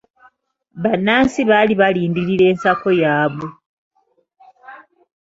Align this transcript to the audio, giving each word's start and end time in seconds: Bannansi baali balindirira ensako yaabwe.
Bannansi 0.83 1.41
baali 1.49 1.73
balindirira 1.81 2.45
ensako 2.51 2.89
yaabwe. 3.01 3.47